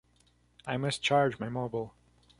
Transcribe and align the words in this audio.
I 0.65 0.77
must 0.77 1.03
charge 1.03 1.39
my 1.39 1.47
mobile. 1.49 1.93